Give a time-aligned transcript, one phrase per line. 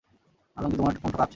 [0.57, 1.29] আতঙ্কে তোমার কণ্ঠ কাঁপছে।